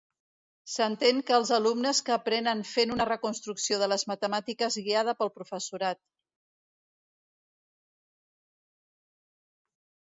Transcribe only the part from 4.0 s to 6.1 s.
matemàtiques guiada pel professorat.